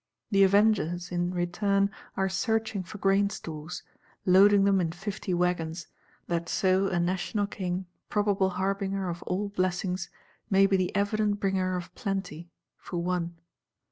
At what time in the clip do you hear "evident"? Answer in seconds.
10.95-11.39